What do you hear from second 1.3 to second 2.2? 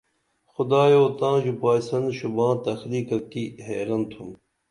ژُپائسن